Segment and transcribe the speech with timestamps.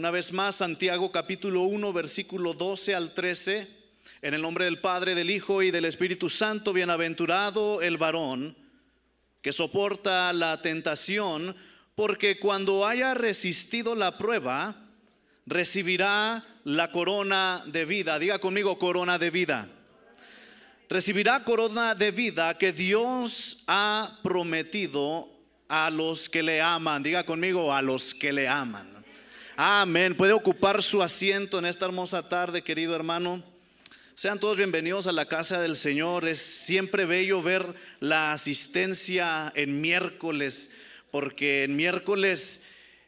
[0.00, 3.68] Una vez más, Santiago capítulo 1, versículo 12 al 13.
[4.22, 8.56] En el nombre del Padre, del Hijo y del Espíritu Santo, bienaventurado el varón
[9.42, 11.54] que soporta la tentación,
[11.96, 14.74] porque cuando haya resistido la prueba,
[15.44, 18.18] recibirá la corona de vida.
[18.18, 19.68] Diga conmigo, corona de vida.
[20.88, 25.28] Recibirá corona de vida que Dios ha prometido
[25.68, 27.02] a los que le aman.
[27.02, 28.99] Diga conmigo, a los que le aman.
[29.62, 30.16] Amén.
[30.16, 33.44] Puede ocupar su asiento en esta hermosa tarde, querido hermano.
[34.14, 36.26] Sean todos bienvenidos a la casa del Señor.
[36.26, 40.70] Es siempre bello ver la asistencia en miércoles,
[41.10, 42.62] porque en miércoles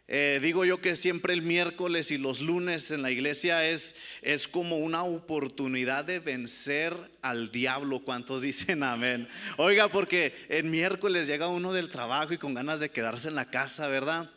[0.09, 4.47] eh, digo yo que siempre el miércoles y los lunes en la iglesia es, es
[4.47, 8.01] como una oportunidad de vencer al diablo.
[8.01, 9.27] ¿Cuántos dicen amén?
[9.57, 13.49] Oiga, porque en miércoles llega uno del trabajo y con ganas de quedarse en la
[13.49, 14.29] casa, ¿verdad?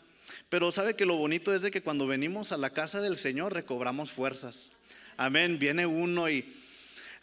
[0.56, 3.54] Pero sabe que lo bonito es de que cuando venimos a la casa del Señor
[3.54, 4.72] recobramos fuerzas.
[5.18, 5.60] Amén.
[5.60, 6.46] Viene uno y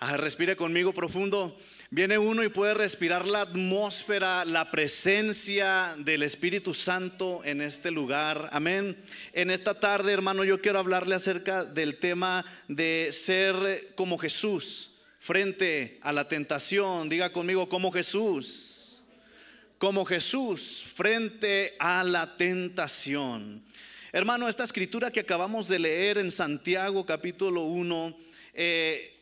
[0.00, 1.58] ah, respire conmigo profundo.
[1.88, 8.50] Viene uno y puede respirar la atmósfera, la presencia del Espíritu Santo en este lugar.
[8.52, 9.02] Amén.
[9.32, 15.98] En esta tarde, hermano, yo quiero hablarle acerca del tema de ser como Jesús frente
[16.02, 17.08] a la tentación.
[17.08, 18.81] Diga conmigo, como Jesús
[19.82, 23.64] como Jesús frente a la tentación.
[24.12, 28.16] Hermano, esta escritura que acabamos de leer en Santiago capítulo 1
[28.54, 29.12] eh,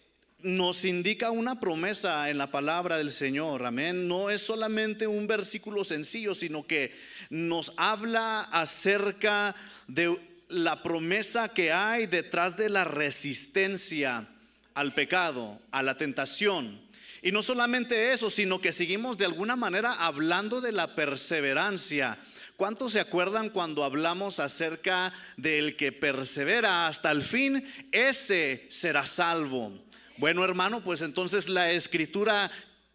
[0.40, 3.64] nos indica una promesa en la palabra del Señor.
[3.64, 4.06] Amén.
[4.06, 6.94] No es solamente un versículo sencillo, sino que
[7.30, 9.54] nos habla acerca
[9.88, 10.14] de
[10.50, 14.28] la promesa que hay detrás de la resistencia
[14.74, 16.89] al pecado, a la tentación.
[17.22, 22.18] Y no solamente eso, sino que seguimos de alguna manera hablando de la perseverancia.
[22.56, 27.64] ¿Cuántos se acuerdan cuando hablamos acerca del que persevera hasta el fin?
[27.92, 29.72] Ese será salvo.
[30.18, 32.50] Bueno, hermano, pues entonces la escritura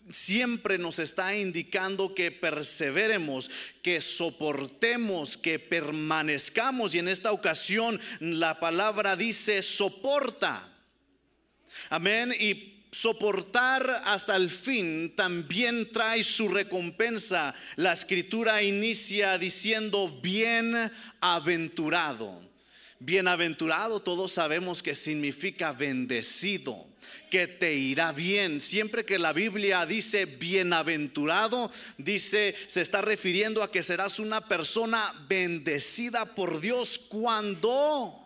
[0.09, 3.49] siempre nos está indicando que perseveremos,
[3.81, 6.93] que soportemos, que permanezcamos.
[6.93, 10.71] Y en esta ocasión la palabra dice soporta.
[11.89, 12.33] Amén.
[12.39, 17.53] Y soportar hasta el fin también trae su recompensa.
[17.75, 22.41] La escritura inicia diciendo bienaventurado.
[22.99, 26.87] Bienaventurado todos sabemos que significa bendecido,
[27.29, 28.61] que te irá bien.
[28.61, 35.13] Siempre que la Biblia dice bienaventurado, dice, se está refiriendo a que serás una persona
[35.27, 38.24] bendecida por Dios cuando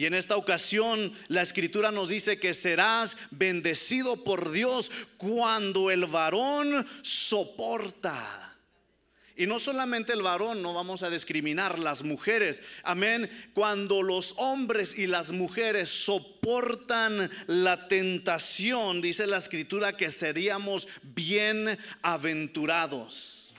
[0.00, 6.06] y en esta ocasión la escritura nos dice que serás bendecido por Dios cuando el
[6.06, 8.56] varón soporta.
[9.36, 12.62] Y no solamente el varón, no vamos a discriminar las mujeres.
[12.82, 13.28] Amén.
[13.52, 23.52] Cuando los hombres y las mujeres soportan la tentación, dice la escritura que seríamos bienaventurados.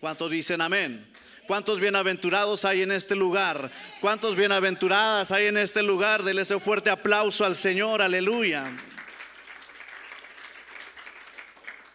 [0.00, 1.13] ¿Cuántos dicen amén?
[1.46, 3.70] ¿Cuántos bienaventurados hay en este lugar?
[4.00, 6.22] ¿Cuántos bienaventuradas hay en este lugar?
[6.22, 8.74] Dele ese fuerte aplauso al Señor, aleluya.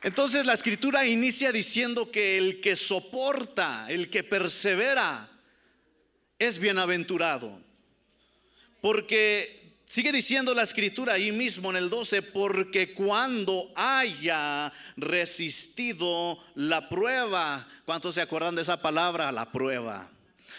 [0.03, 5.31] Entonces la escritura inicia diciendo que el que soporta, el que persevera,
[6.37, 7.59] es bienaventurado.
[8.81, 9.58] Porque
[9.89, 17.67] Sigue diciendo la escritura ahí mismo en el 12, porque cuando haya resistido la prueba,
[17.85, 19.31] ¿cuántos se acuerdan de esa palabra?
[19.31, 20.07] La prueba.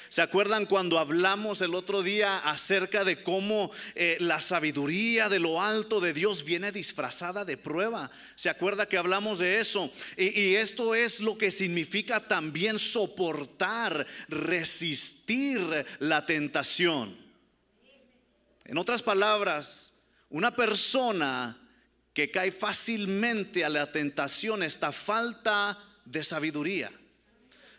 [0.09, 5.63] ¿Se acuerdan cuando hablamos el otro día acerca de cómo eh, la sabiduría de lo
[5.63, 8.11] alto de Dios viene disfrazada de prueba?
[8.35, 9.93] ¿Se acuerda que hablamos de eso?
[10.17, 17.30] y esto es lo que significa también soportar, resistir la tentación.
[18.65, 19.94] En otras palabras,
[20.28, 21.59] una persona
[22.12, 26.91] que cae fácilmente a la tentación está falta de sabiduría.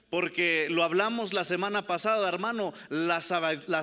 [0.09, 3.21] Porque lo hablamos la semana pasada, hermano, la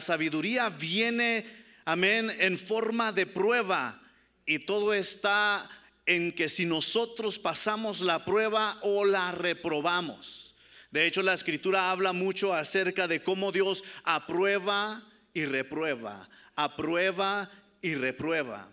[0.00, 1.46] sabiduría viene,
[1.84, 4.02] amén, en forma de prueba.
[4.44, 5.68] Y todo está
[6.04, 10.54] en que si nosotros pasamos la prueba o la reprobamos.
[10.90, 16.28] De hecho, la escritura habla mucho acerca de cómo Dios aprueba y reprueba
[16.58, 17.50] aprueba
[17.80, 18.68] y reprueba.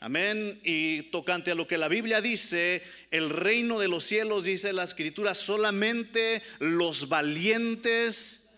[0.00, 0.60] Amén.
[0.64, 2.82] Y tocante a lo que la Biblia dice,
[3.12, 8.48] el reino de los cielos, dice la escritura, solamente los valientes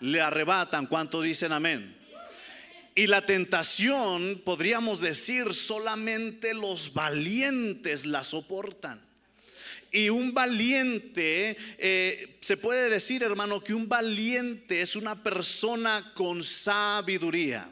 [0.00, 0.88] le arrebatan.
[0.88, 1.96] ¿Cuánto dicen amén?
[2.96, 9.00] Y la tentación, podríamos decir, solamente los valientes la soportan.
[9.92, 16.42] Y un valiente, eh, se puede decir hermano que un valiente es una persona con
[16.42, 17.70] sabiduría.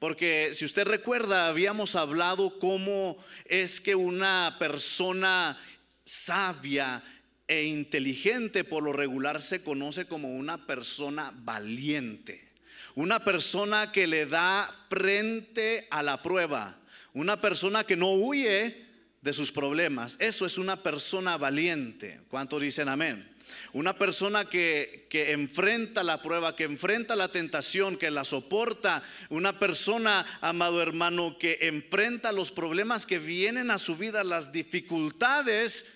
[0.00, 5.62] Porque si usted recuerda, habíamos hablado cómo es que una persona
[6.04, 7.04] sabia
[7.46, 12.48] e inteligente por lo regular se conoce como una persona valiente.
[12.94, 16.80] Una persona que le da frente a la prueba.
[17.12, 18.86] Una persona que no huye
[19.20, 20.16] de sus problemas.
[20.18, 22.20] Eso es una persona valiente.
[22.30, 23.29] ¿Cuántos dicen amén?
[23.72, 29.02] Una persona que, que, enfrenta la prueba, que enfrenta la tentación, que la soporta.
[29.28, 35.86] Una persona, amado hermano, que enfrenta los problemas que vienen a su vida, las dificultades.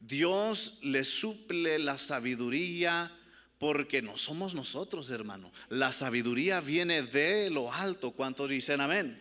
[0.00, 3.12] Dios le suple la sabiduría
[3.58, 5.50] porque no somos nosotros, hermano.
[5.70, 8.10] La sabiduría viene de lo alto.
[8.10, 9.18] ¿Cuántos dicen amén?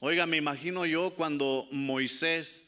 [0.00, 2.66] Oiga, me imagino yo cuando Moisés,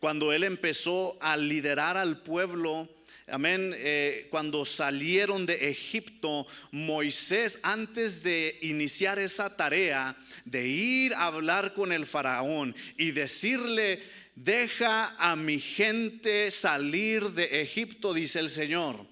[0.00, 2.88] cuando él empezó a liderar al pueblo,
[3.28, 11.26] amén, eh, cuando salieron de Egipto, Moisés, antes de iniciar esa tarea, de ir a
[11.26, 14.02] hablar con el faraón y decirle,
[14.34, 19.06] deja a mi gente salir de Egipto, dice el Señor.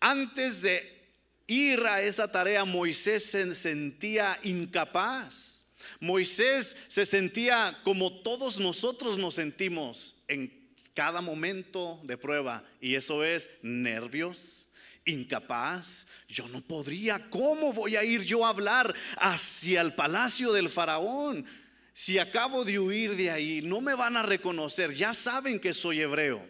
[0.00, 1.02] Antes de
[1.46, 5.62] ir a esa tarea, Moisés se sentía incapaz.
[6.00, 10.61] Moisés se sentía como todos nosotros nos sentimos en
[10.94, 14.66] cada momento de prueba y eso es nervios,
[15.04, 16.06] incapaz.
[16.28, 21.46] Yo no podría, ¿cómo voy a ir yo a hablar hacia el palacio del faraón?
[21.92, 26.00] Si acabo de huir de ahí, no me van a reconocer, ya saben que soy
[26.00, 26.48] hebreo.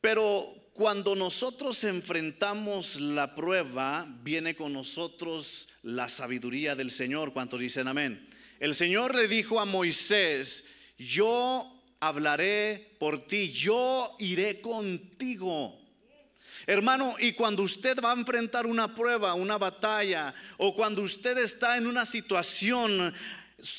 [0.00, 7.34] Pero cuando nosotros enfrentamos la prueba, viene con nosotros la sabiduría del Señor.
[7.34, 8.28] ¿Cuántos dicen amén?
[8.60, 10.64] El Señor le dijo a Moisés,
[10.96, 15.78] yo hablaré por ti, yo iré contigo.
[16.66, 21.76] Hermano, y cuando usted va a enfrentar una prueba, una batalla, o cuando usted está
[21.76, 23.14] en una situación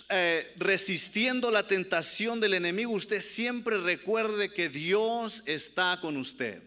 [0.09, 6.61] eh, resistiendo la tentación del enemigo, usted siempre recuerde que Dios está con usted.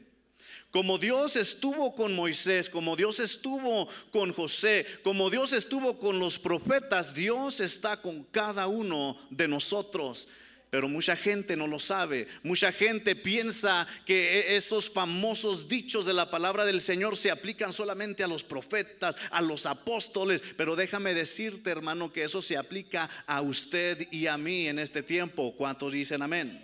[0.70, 6.40] Como Dios estuvo con Moisés, como Dios estuvo con José, como Dios estuvo con los
[6.40, 10.26] profetas, Dios está con cada uno de nosotros.
[10.74, 12.26] Pero mucha gente no lo sabe.
[12.42, 17.72] Mucha gente piensa que e-, esos famosos dichos de la palabra del Señor se aplican
[17.72, 20.42] solamente a los profetas, a los apóstoles.
[20.56, 25.04] Pero déjame decirte, hermano, que eso se aplica a usted y a mí en este
[25.04, 25.54] tiempo.
[25.56, 26.60] ¿Cuántos dicen amén?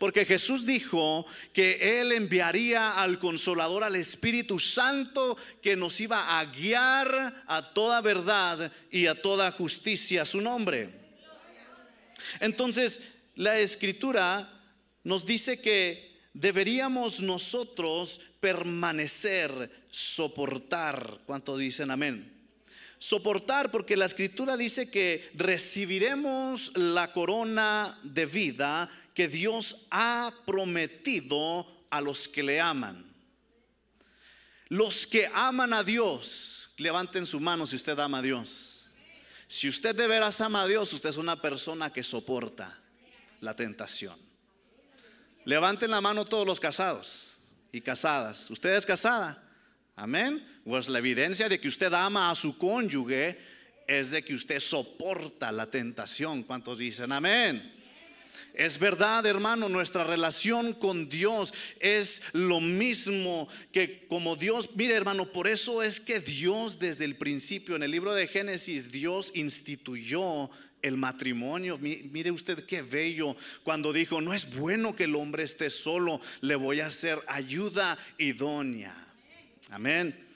[0.00, 6.44] Porque Jesús dijo que Él enviaría al consolador, al Espíritu Santo, que nos iba a
[6.46, 10.90] guiar a toda verdad y a toda justicia su nombre.
[12.40, 13.00] Entonces,
[13.38, 14.52] la escritura
[15.04, 21.20] nos dice que deberíamos nosotros permanecer, soportar.
[21.24, 22.34] ¿Cuánto dicen amén?
[22.98, 31.64] Soportar porque la escritura dice que recibiremos la corona de vida que Dios ha prometido
[31.90, 33.06] a los que le aman.
[34.66, 38.90] Los que aman a Dios, levanten su mano si usted ama a Dios.
[39.46, 42.76] Si usted de veras ama a Dios, usted es una persona que soporta
[43.40, 44.18] la tentación.
[45.44, 47.38] Levanten la mano todos los casados
[47.72, 48.50] y casadas.
[48.50, 49.42] ¿Usted es casada?
[49.96, 50.46] Amén.
[50.64, 53.38] Pues la evidencia de que usted ama a su cónyuge
[53.86, 56.42] es de que usted soporta la tentación.
[56.42, 57.74] ¿Cuántos dicen amén?
[58.54, 65.30] Es verdad, hermano, nuestra relación con Dios es lo mismo que como Dios, mire hermano,
[65.32, 70.50] por eso es que Dios desde el principio, en el libro de Génesis, Dios instituyó
[70.82, 71.78] el matrimonio.
[71.78, 76.56] Mire usted qué bello cuando dijo, no es bueno que el hombre esté solo, le
[76.56, 78.94] voy a hacer ayuda idónea.
[79.70, 80.28] Amén.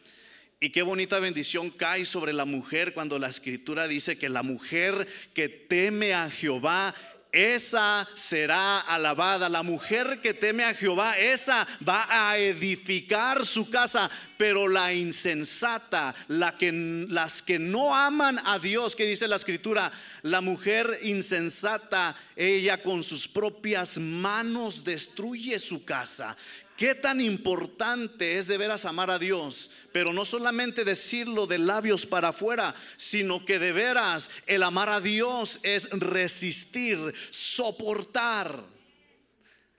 [0.62, 5.08] Y qué bonita bendición cae sobre la mujer cuando la escritura dice que la mujer
[5.34, 6.94] que teme a Jehová
[7.32, 9.48] esa será alabada.
[9.48, 16.14] La mujer que teme a Jehová, esa va a edificar su casa, pero la insensata,
[16.28, 19.90] las que no aman a Dios, que dice la escritura,
[20.22, 26.36] la mujer insensata, ella con sus propias manos destruye su casa.
[26.82, 32.06] Qué tan importante es de veras amar a Dios, pero no solamente decirlo de labios
[32.06, 38.64] para afuera, sino que de veras el amar a Dios es resistir, soportar.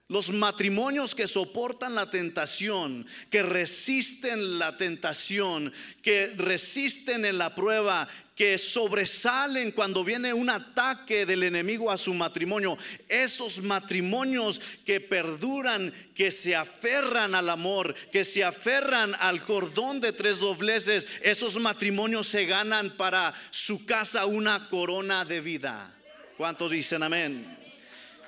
[0.08, 8.08] Los matrimonios que soportan la tentación, que resisten la tentación, que resisten en la prueba,
[8.34, 12.76] que sobresalen cuando viene un ataque del enemigo a su matrimonio.
[13.08, 20.12] Esos matrimonios que perduran, que se aferran al amor, que se aferran al cordón de
[20.12, 25.94] tres dobleces, esos matrimonios se ganan para su casa una corona de vida.
[26.36, 27.63] ¿Cuántos dicen amén?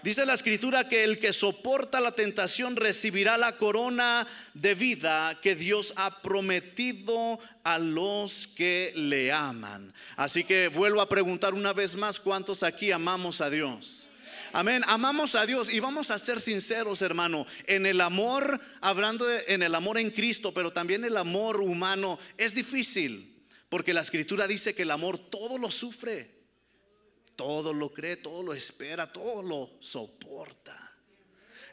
[0.07, 5.57] Dice la escritura que el que soporta la tentación recibirá la corona de vida que
[5.57, 9.93] Dios ha prometido a los que le aman.
[10.15, 14.09] Así que vuelvo a preguntar una vez más, ¿cuántos aquí amamos a Dios?
[14.53, 19.43] Amén, amamos a Dios y vamos a ser sinceros, hermano, en el amor, hablando de,
[19.49, 24.47] en el amor en Cristo, pero también el amor humano es difícil, porque la escritura
[24.47, 26.36] dice que el amor todo lo sufre
[27.37, 30.95] todo lo cree, todo lo espera, todo lo soporta.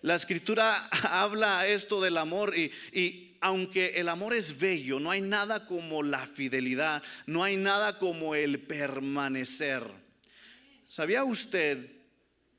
[0.01, 5.21] La escritura habla esto del amor y, y, aunque el amor es bello, no hay
[5.21, 9.83] nada como la fidelidad, no hay nada como el permanecer.
[10.87, 11.91] ¿Sabía usted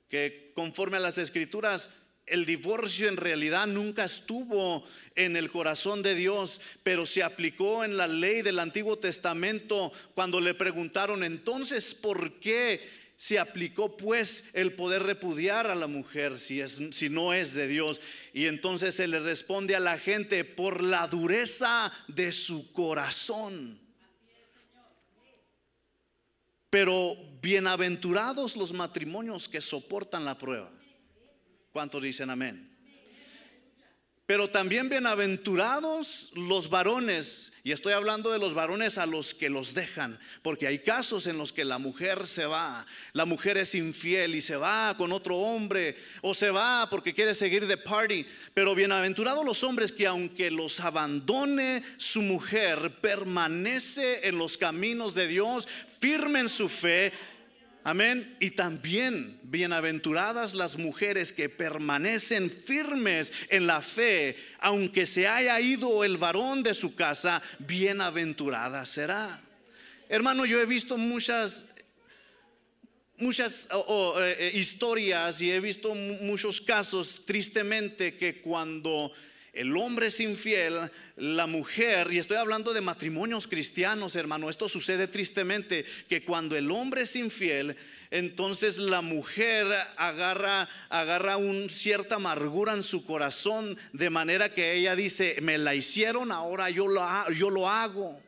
[0.08, 1.90] que conforme a las escrituras
[2.26, 7.96] el divorcio en realidad nunca estuvo en el corazón de Dios, pero se aplicó en
[7.96, 14.72] la ley del Antiguo Testamento cuando le preguntaron, entonces, ¿por qué se aplicó pues el
[14.72, 18.00] poder repudiar a la mujer si, es, si no es de Dios?
[18.32, 23.78] Y entonces se le responde a la gente por la dureza de su corazón.
[26.70, 30.72] Pero bienaventurados los matrimonios que soportan la prueba.
[31.74, 32.70] ¿Cuántos dicen amén?
[34.26, 39.74] Pero también bienaventurados los varones, y estoy hablando de los varones a los que los
[39.74, 44.36] dejan, porque hay casos en los que la mujer se va, la mujer es infiel
[44.36, 48.24] y se va con otro hombre, o se va porque quiere seguir de party.
[48.54, 55.26] Pero bienaventurados los hombres que aunque los abandone su mujer, permanece en los caminos de
[55.26, 55.66] Dios,
[55.98, 57.12] firme en su fe,
[57.86, 58.34] Amén.
[58.40, 66.02] Y también bienaventuradas las mujeres que permanecen firmes en la fe, aunque se haya ido
[66.02, 69.38] el varón de su casa, bienaventurada será.
[70.08, 71.66] Hermano, yo he visto muchas
[73.18, 79.12] muchas eh, eh, historias y he visto muchos casos tristemente que cuando
[79.54, 85.06] el hombre es infiel, la mujer, y estoy hablando de matrimonios cristianos, hermano, esto sucede
[85.06, 87.76] tristemente, que cuando el hombre es infiel,
[88.10, 94.96] entonces la mujer agarra, agarra un cierta amargura en su corazón, de manera que ella
[94.96, 98.20] dice, me la hicieron, ahora yo lo, yo lo hago.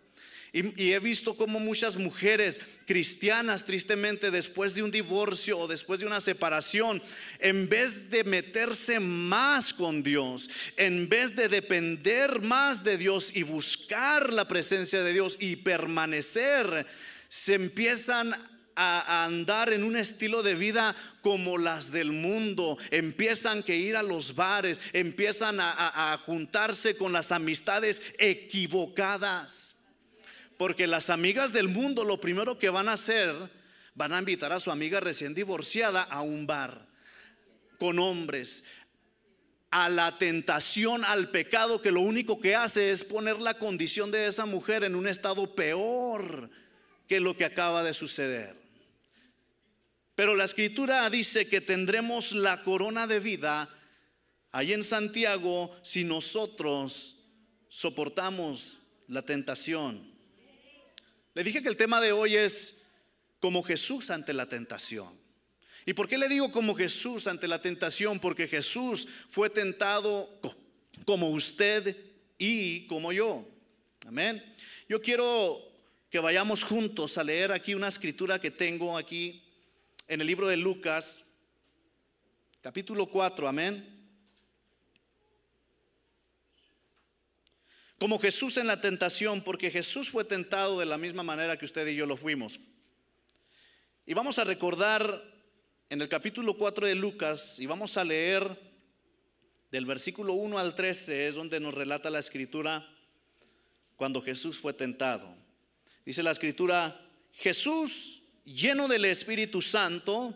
[0.56, 6.06] Y, he visto como muchas mujeres cristianas, tristemente, después de un divorcio o después de
[6.06, 7.02] una separación,
[7.40, 10.48] en vez de meterse más con Dios,
[10.78, 16.86] en vez de depender más de Dios y buscar la presencia de Dios y permanecer,
[17.28, 18.34] se empiezan
[18.76, 24.02] a, andar en un estilo de vida como las del mundo, empiezan que ir a
[24.02, 29.75] los bares, empiezan a juntarse con las amistades equivocadas.
[30.56, 33.34] Porque las amigas del mundo lo primero que van a hacer,
[33.94, 36.86] van a invitar a su amiga recién divorciada a un bar
[37.78, 38.64] con hombres,
[39.70, 44.26] a la tentación, al pecado, que lo único que hace es poner la condición de
[44.26, 46.50] esa mujer en un estado peor
[47.06, 48.56] que lo que acaba de suceder.
[50.14, 53.68] Pero la escritura dice que tendremos la corona de vida
[54.50, 57.16] ahí en Santiago si nosotros
[57.68, 60.15] soportamos la tentación.
[61.36, 62.86] Le dije que el tema de hoy es
[63.40, 65.20] como Jesús ante la tentación.
[65.84, 68.20] ¿Y por qué le digo como Jesús ante la tentación?
[68.20, 70.30] Porque Jesús fue tentado
[71.04, 71.94] como usted
[72.38, 73.46] y como yo.
[74.06, 74.42] Amén.
[74.88, 75.60] Yo quiero
[76.08, 79.44] que vayamos juntos a leer aquí una escritura que tengo aquí
[80.08, 81.26] en el libro de Lucas,
[82.62, 83.46] capítulo 4.
[83.46, 83.95] Amén.
[87.98, 91.86] Como Jesús en la tentación, porque Jesús fue tentado de la misma manera que usted
[91.86, 92.60] y yo lo fuimos.
[94.04, 95.24] Y vamos a recordar
[95.88, 98.60] en el capítulo 4 de Lucas, y vamos a leer
[99.70, 102.86] del versículo 1 al 13, es donde nos relata la escritura
[103.96, 105.34] cuando Jesús fue tentado.
[106.04, 107.00] Dice la escritura,
[107.32, 110.34] Jesús, lleno del Espíritu Santo,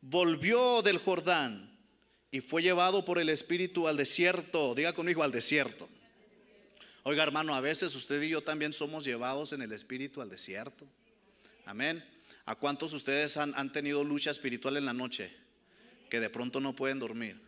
[0.00, 1.78] volvió del Jordán
[2.30, 4.74] y fue llevado por el Espíritu al desierto.
[4.74, 5.88] Diga conmigo al desierto.
[7.08, 10.88] Oiga hermano, a veces usted y yo también somos llevados en el espíritu al desierto.
[11.64, 12.04] Amén.
[12.46, 15.32] ¿A cuántos ustedes han, han tenido lucha espiritual en la noche?
[16.10, 17.40] Que de pronto no pueden dormir.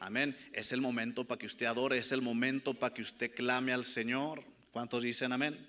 [0.00, 0.36] Amén.
[0.52, 3.84] Es el momento para que usted adore, es el momento para que usted clame al
[3.84, 4.42] Señor.
[4.72, 5.64] ¿Cuántos dicen amén?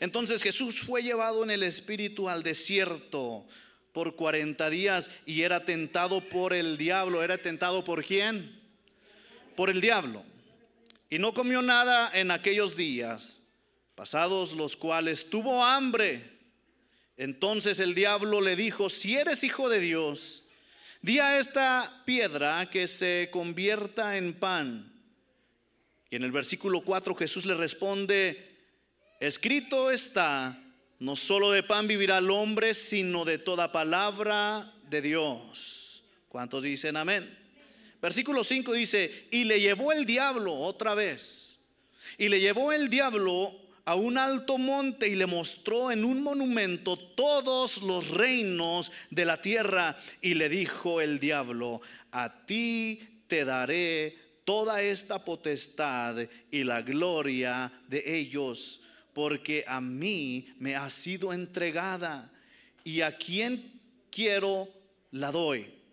[0.00, 3.46] Entonces Jesús fue llevado en el espíritu al desierto
[3.92, 7.22] por 40 días y era tentado por el diablo.
[7.22, 8.60] ¿Era tentado por quién?
[9.54, 10.24] Por el diablo.
[11.14, 13.40] Y no comió nada en aquellos días,
[13.94, 16.28] pasados los cuales tuvo hambre.
[17.16, 20.42] Entonces el diablo le dijo, si eres hijo de Dios,
[21.02, 24.92] di a esta piedra que se convierta en pan.
[26.10, 28.58] Y en el versículo 4 Jesús le responde,
[29.20, 30.60] escrito está,
[30.98, 36.02] no solo de pan vivirá el hombre, sino de toda palabra de Dios.
[36.28, 37.43] ¿Cuántos dicen amén?
[38.04, 41.56] Versículo 5 dice, y le llevó el diablo otra vez.
[42.18, 46.98] Y le llevó el diablo a un alto monte y le mostró en un monumento
[46.98, 49.96] todos los reinos de la tierra.
[50.20, 51.80] Y le dijo el diablo,
[52.12, 58.82] a ti te daré toda esta potestad y la gloria de ellos
[59.14, 62.30] porque a mí me ha sido entregada
[62.84, 63.80] y a quien
[64.10, 64.68] quiero
[65.10, 65.83] la doy.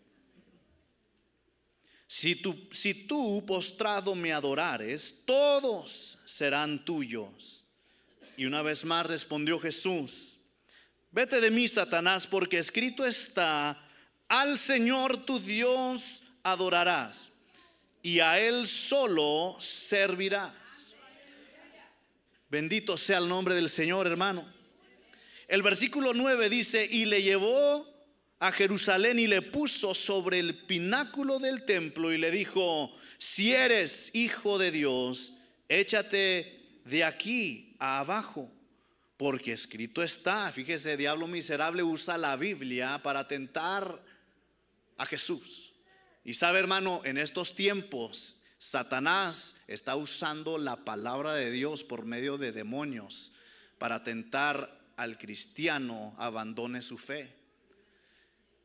[2.13, 7.63] Si tú, si tú postrado me adorares, todos serán tuyos.
[8.36, 10.36] Y una vez más respondió Jesús,
[11.10, 13.82] vete de mí, Satanás, porque escrito está,
[14.27, 17.30] al Señor tu Dios adorarás
[18.03, 20.94] y a Él solo servirás.
[22.50, 24.53] Bendito sea el nombre del Señor, hermano.
[25.48, 27.90] El versículo 9 dice, y le llevó
[28.41, 34.10] a Jerusalén y le puso sobre el pináculo del templo y le dijo, si eres
[34.15, 35.33] hijo de Dios,
[35.69, 38.51] échate de aquí a abajo,
[39.15, 44.03] porque escrito está, fíjese, diablo miserable usa la Biblia para tentar
[44.98, 45.74] a Jesús.
[46.24, 52.39] Y sabe, hermano, en estos tiempos Satanás está usando la palabra de Dios por medio
[52.39, 53.33] de demonios
[53.77, 57.40] para tentar al cristiano abandone su fe.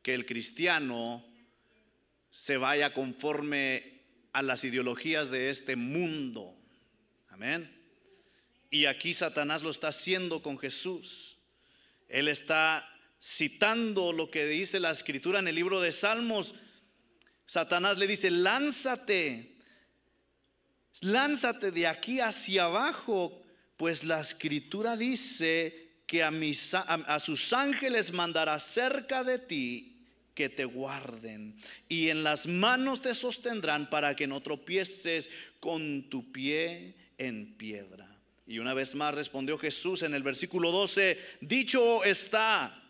[0.07, 1.21] Que el cristiano
[2.29, 6.57] se vaya conforme a las ideologías de este mundo.
[7.27, 7.77] Amén.
[8.69, 11.39] Y aquí Satanás lo está haciendo con Jesús.
[12.07, 12.89] Él está
[13.21, 16.55] citando lo que dice la escritura en el libro de Salmos.
[17.45, 19.57] Satanás le dice, lánzate
[21.01, 23.43] lánzate de aquí hacia abajo,
[23.75, 29.95] pues la escritura dice que a, a, sus ángeles mandará cerca de ti
[30.37, 31.57] que te guarden
[31.89, 38.07] y en las manos te sostendrán para que no tropieces con tu pie en piedra.
[38.45, 42.83] Y una vez más respondió Jesús en el versículo 12, dicho está,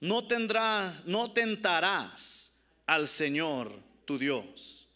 [0.00, 2.50] no tendrás, no tentarás
[2.86, 4.88] al Señor tu Dios.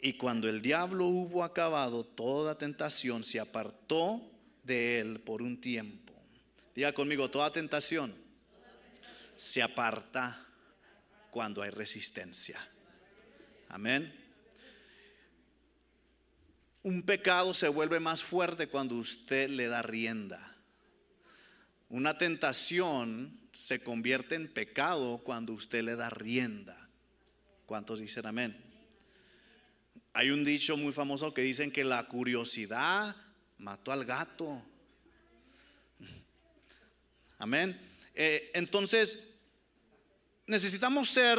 [0.00, 4.20] Y cuando el diablo hubo acabado toda tentación, se apartó
[4.64, 6.12] de él por un tiempo.
[6.74, 8.12] Diga conmigo, toda tentación
[9.36, 10.48] se aparta
[11.32, 12.60] cuando hay resistencia.
[13.70, 14.14] Amén.
[16.82, 20.58] Un pecado se vuelve más fuerte cuando usted le da rienda.
[21.88, 26.90] Una tentación se convierte en pecado cuando usted le da rienda.
[27.64, 28.62] ¿Cuántos dicen amén?
[30.12, 33.16] Hay un dicho muy famoso que dicen que la curiosidad
[33.56, 34.62] mató al gato.
[37.38, 37.80] Amén.
[38.14, 39.31] Eh, entonces,
[40.46, 41.38] necesitamos ser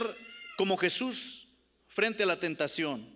[0.57, 1.47] como Jesús
[1.87, 3.13] frente a la tentación.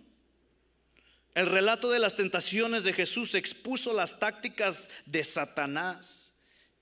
[1.34, 6.32] El relato de las tentaciones de Jesús expuso las tácticas de Satanás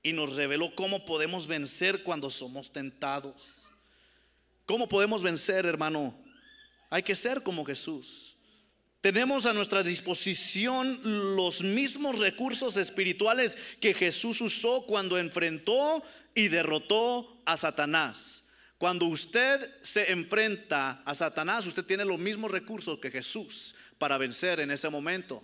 [0.02, 3.68] y nos reveló cómo podemos vencer cuando somos tentados.
[4.64, 6.18] ¿Cómo podemos vencer, hermano?
[6.90, 8.36] Hay que ser como Jesús.
[9.00, 11.00] Tenemos a nuestra disposición
[11.36, 16.02] los mismos recursos espirituales que Jesús usó cuando enfrentó
[16.34, 18.45] y derrotó a Satanás.
[18.78, 24.60] Cuando usted se enfrenta a Satanás, usted tiene los mismos recursos que Jesús para vencer
[24.60, 25.42] en ese momento.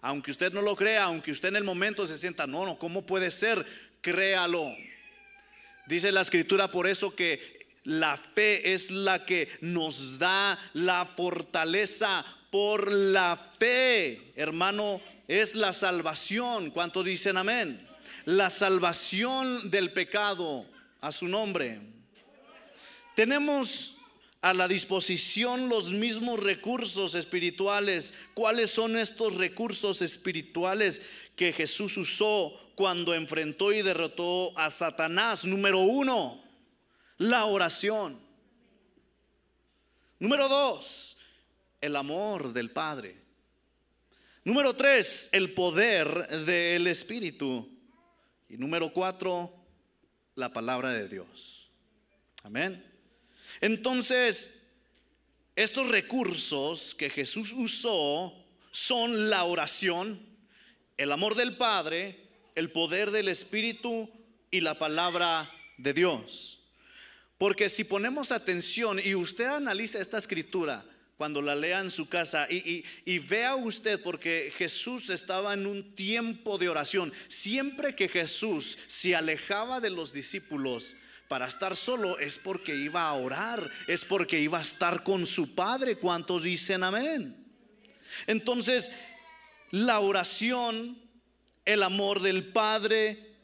[0.00, 3.04] Aunque usted no lo crea, aunque usted en el momento se sienta, no, no, ¿cómo
[3.04, 3.66] puede ser?
[4.00, 4.74] Créalo.
[5.86, 12.24] Dice la escritura por eso que la fe es la que nos da la fortaleza
[12.50, 16.70] por la fe, hermano, es la salvación.
[16.70, 17.86] ¿Cuántos dicen amén?
[18.24, 20.66] La salvación del pecado
[21.00, 21.99] a su nombre.
[23.20, 23.98] Tenemos
[24.40, 28.14] a la disposición los mismos recursos espirituales.
[28.32, 31.02] ¿Cuáles son estos recursos espirituales
[31.36, 35.44] que Jesús usó cuando enfrentó y derrotó a Satanás?
[35.44, 36.42] Número uno,
[37.18, 38.18] la oración.
[40.18, 41.18] Número dos,
[41.82, 43.18] el amor del Padre.
[44.44, 47.68] Número tres, el poder del Espíritu.
[48.48, 49.54] Y número cuatro,
[50.36, 51.70] la palabra de Dios.
[52.44, 52.89] Amén.
[53.60, 54.62] Entonces,
[55.56, 58.34] estos recursos que Jesús usó
[58.70, 60.20] son la oración,
[60.96, 64.10] el amor del Padre, el poder del Espíritu
[64.50, 66.60] y la palabra de Dios.
[67.38, 70.84] Porque si ponemos atención y usted analiza esta escritura,
[71.20, 76.56] cuando la lea en su casa y, vea usted, porque Jesús estaba en un tiempo
[76.56, 77.12] de oración.
[77.28, 80.96] Siempre que Jesús se alejaba de los discípulos
[81.30, 85.54] para estar solo, es porque iba a orar, es porque iba a estar con su
[85.54, 85.94] Padre.
[85.94, 87.46] ¿Cuántos dicen amén?
[88.26, 88.90] Entonces,
[89.70, 90.98] la oración,
[91.64, 93.36] el amor del Padre,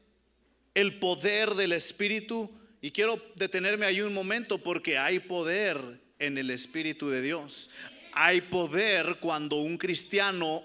[0.74, 6.50] el poder del Espíritu, y quiero detenerme ahí un momento porque hay poder en el
[6.50, 7.70] Espíritu de Dios.
[8.10, 10.64] Hay poder cuando un cristiano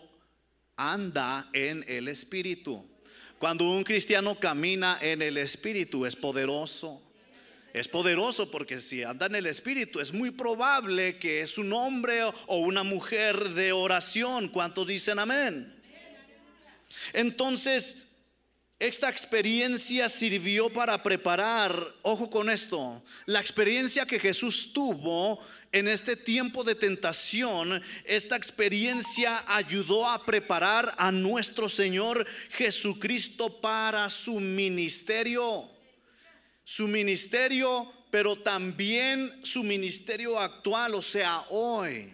[0.75, 2.83] anda en el Espíritu.
[3.37, 7.09] Cuando un cristiano camina en el Espíritu es poderoso.
[7.73, 12.23] Es poderoso porque si anda en el Espíritu es muy probable que es un hombre
[12.23, 14.49] o una mujer de oración.
[14.49, 15.73] ¿Cuántos dicen amén?
[17.13, 17.97] Entonces,
[18.77, 25.39] esta experiencia sirvió para preparar, ojo con esto, la experiencia que Jesús tuvo
[25.71, 34.09] en este tiempo de tentación, esta experiencia ayudó a preparar a nuestro Señor Jesucristo para
[34.09, 35.69] su ministerio.
[36.63, 42.13] Su ministerio, pero también su ministerio actual, o sea, hoy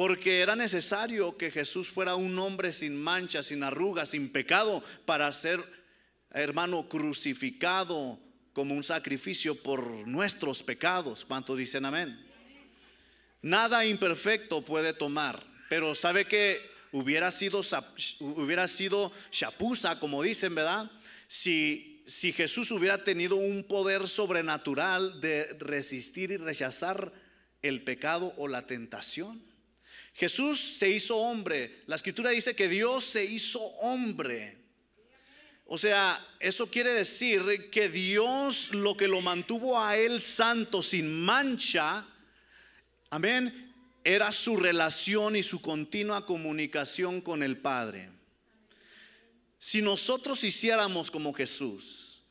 [0.00, 5.30] porque era necesario que Jesús fuera un hombre sin mancha, sin arrugas, sin pecado, para
[5.30, 5.62] ser,
[6.30, 8.18] hermano, crucificado
[8.54, 11.26] como un sacrificio por nuestros pecados.
[11.26, 12.18] ¿Cuántos dicen amén?
[13.42, 17.60] Nada imperfecto puede tomar, pero sabe que hubiera sido,
[18.20, 20.90] hubiera sido chapuza, como dicen, ¿verdad?
[21.26, 27.12] Si, si Jesús hubiera tenido un poder sobrenatural de resistir y rechazar
[27.62, 29.40] el pecado o la tentación.
[30.14, 31.84] Jesús se hizo hombre.
[31.86, 34.58] La escritura dice que Dios se hizo hombre.
[35.66, 41.22] O sea, eso quiere decir que Dios lo que lo mantuvo a él santo, sin
[41.22, 42.08] mancha,
[43.10, 48.19] amén, era su relación y su continua comunicación con el Padre.
[49.60, 52.22] Si nosotros hiciéramos como Jesús,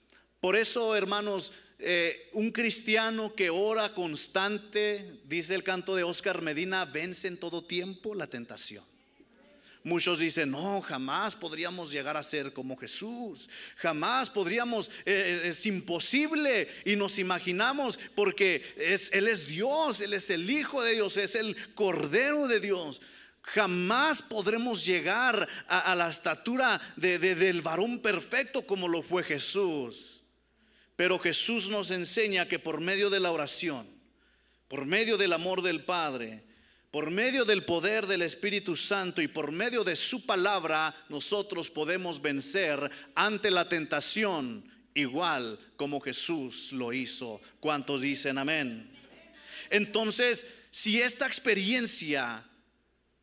[0.42, 6.86] por eso hermanos, eh, un cristiano que ora constante, dice el canto de Oscar Medina,
[6.86, 8.84] vence en todo tiempo la tentación.
[9.84, 15.66] Muchos dicen, no, jamás podríamos llegar a ser como Jesús, jamás podríamos, eh, eh, es
[15.68, 21.16] imposible y nos imaginamos porque es, Él es Dios, Él es el Hijo de Dios,
[21.16, 23.02] es el Cordero de Dios.
[23.54, 30.22] Jamás podremos llegar a, la estatura del varón perfecto como lo fue Jesús.
[30.96, 33.88] Pero Jesús nos enseña que por medio de la oración,
[34.68, 36.44] por medio del amor del Padre,
[36.92, 42.22] por medio del poder del Espíritu Santo y por medio de su palabra, nosotros podemos
[42.22, 47.42] vencer ante la tentación igual como Jesús lo hizo.
[47.60, 48.96] ¿Cuántos dicen amén?
[49.72, 52.46] Entonces, si esta experiencia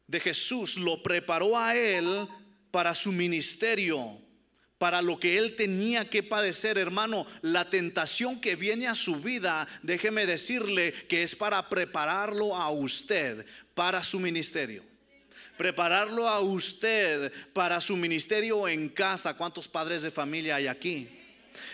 [0.07, 2.29] de Jesús lo preparó a él
[2.71, 4.21] para su ministerio,
[4.79, 7.27] para lo que él tenía que padecer, hermano.
[7.43, 13.47] La tentación que viene a su vida, déjeme decirle que es para prepararlo a usted
[13.75, 14.85] para su ministerio.
[15.57, 19.35] Prepararlo a usted para su ministerio en casa.
[19.35, 21.09] ¿Cuántos padres de familia hay aquí?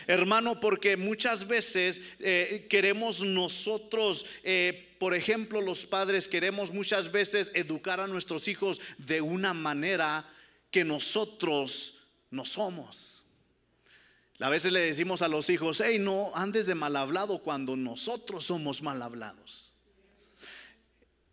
[0.07, 7.51] Hermano, porque muchas veces eh, queremos nosotros, eh, por ejemplo, los padres queremos muchas veces
[7.55, 10.33] educar a nuestros hijos de una manera
[10.71, 11.95] que nosotros
[12.31, 13.25] no somos.
[14.38, 18.45] A veces le decimos a los hijos, hey, no andes de mal hablado cuando nosotros
[18.45, 19.73] somos mal hablados.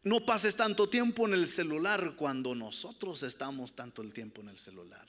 [0.02, 4.58] No pases tanto tiempo en el celular cuando nosotros estamos tanto el tiempo en el
[4.58, 5.06] celular.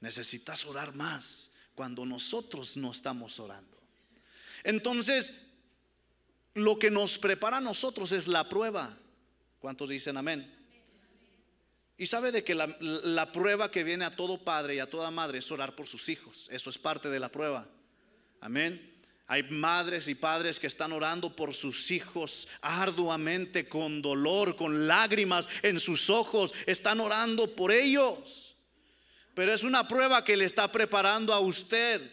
[0.00, 3.76] Necesitas orar más cuando nosotros no estamos orando.
[4.64, 5.34] Entonces,
[6.54, 8.98] lo que nos prepara a nosotros es la prueba.
[9.58, 10.62] ¿Cuántos dicen amén?
[11.96, 15.38] Y sabe de que la, prueba que viene a todo padre y a toda madre
[15.38, 16.48] es orar por sus hijos.
[16.50, 17.68] Eso es parte de la prueba.
[18.40, 19.00] Amén.
[19.28, 25.48] Hay madres y padres que están orando por sus hijos arduamente, con dolor, con lágrimas
[25.62, 26.52] en sus ojos.
[26.66, 28.56] Están orando por ellos.
[29.34, 32.10] Pero es una prueba que le está preparando a usted.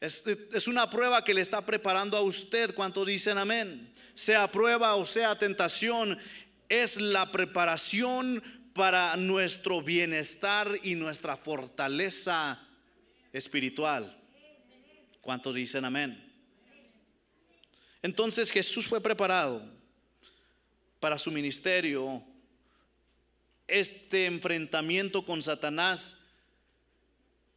[0.00, 2.74] Es, una prueba que le está preparando a usted.
[2.74, 3.92] ¿Cuántos dicen amén?
[4.14, 6.18] Sea prueba o sea tentación,
[6.68, 8.42] es la preparación
[8.74, 12.62] para nuestro bienestar y nuestra fortaleza
[13.32, 14.22] espiritual.
[15.22, 16.22] ¿Cuántos dicen amén?
[18.02, 19.62] Entonces Jesús fue preparado
[21.00, 22.22] para su ministerio.
[23.66, 26.18] Este enfrentamiento con Satanás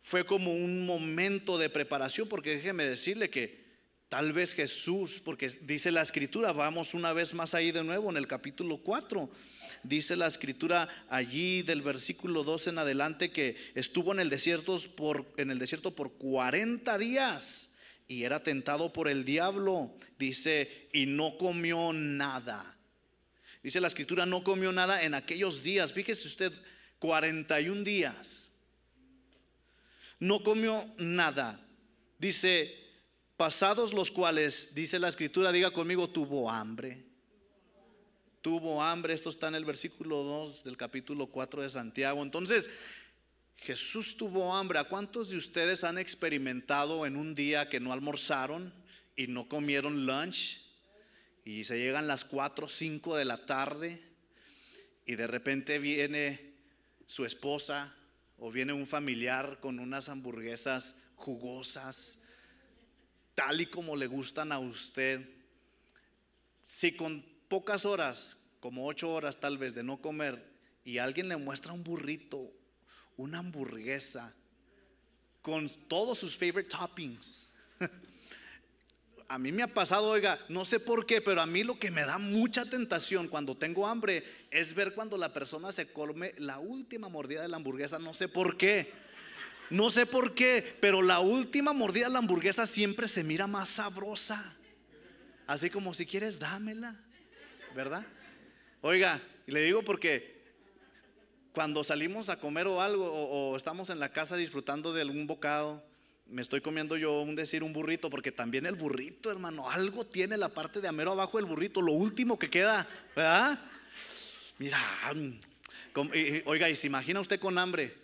[0.09, 3.63] fue como un momento de preparación, porque déjeme decirle que
[4.07, 8.17] tal vez Jesús, porque dice la escritura, vamos una vez más ahí de nuevo en
[8.17, 9.29] el capítulo 4,
[9.83, 15.31] dice la escritura allí del versículo 12 en adelante que estuvo en el desierto por,
[15.37, 17.75] en el desierto por 40 días
[18.07, 22.79] y era tentado por el diablo, dice, y no comió nada.
[23.61, 26.51] Dice la escritura, no comió nada en aquellos días, fíjese usted,
[26.97, 28.48] 41 días
[30.19, 31.65] no comió nada.
[32.17, 32.75] Dice,
[33.37, 37.05] pasados los cuales, dice la escritura, diga conmigo, tuvo hambre.
[38.41, 42.23] Tuvo hambre, esto está en el versículo 2 del capítulo 4 de Santiago.
[42.23, 42.69] Entonces,
[43.57, 44.79] Jesús tuvo hambre.
[44.79, 48.73] ¿A cuántos de ustedes han experimentado en un día que no almorzaron
[49.15, 50.61] y no comieron lunch?
[51.43, 54.01] Y se llegan las 4 o 5 de la tarde
[55.05, 56.53] y de repente viene
[57.07, 57.95] su esposa
[58.39, 62.23] o viene un familiar con unas hamburguesas jugosas,
[63.35, 65.27] tal y como le gustan a usted,
[66.63, 70.49] si con pocas horas, como ocho horas tal vez de no comer,
[70.83, 72.51] y alguien le muestra un burrito,
[73.17, 74.33] una hamburguesa,
[75.41, 77.49] con todos sus favorite toppings,
[79.29, 81.91] a mí me ha pasado, oiga, no sé por qué, pero a mí lo que
[81.91, 86.57] me da mucha tentación cuando tengo hambre es ver cuando la persona se come la
[86.57, 88.91] última mordida de la hamburguesa, no sé por qué.
[89.69, 93.69] No sé por qué, pero la última mordida de la hamburguesa siempre se mira más
[93.69, 94.57] sabrosa.
[95.45, 96.99] Así como si quieres, dámela,
[97.75, 98.07] ¿verdad?
[98.81, 100.41] Oiga, le digo porque
[101.53, 105.27] cuando salimos a comer o algo, o, o estamos en la casa disfrutando de algún
[105.27, 105.87] bocado,
[106.29, 110.37] me estoy comiendo yo un decir un burrito, porque también el burrito, hermano, algo tiene
[110.37, 113.59] la parte de amero abajo del burrito, lo último que queda, ¿verdad?
[114.57, 114.79] Mira,
[116.45, 117.95] oiga, y se imagina usted con hambre.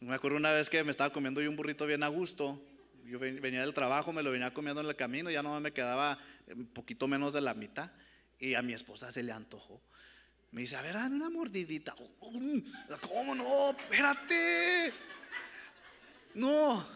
[0.00, 2.62] Me acuerdo una vez que me estaba comiendo yo un burrito bien a gusto.
[3.06, 6.18] Yo venía del trabajo, me lo venía comiendo en el camino, ya no me quedaba
[6.54, 7.90] un poquito menos de la mitad.
[8.38, 9.80] Y a mi esposa se le antojó.
[10.50, 11.94] Me dice, a ver, dame una mordidita.
[13.00, 13.70] ¿Cómo no?
[13.70, 14.92] Espérate.
[16.34, 16.86] No.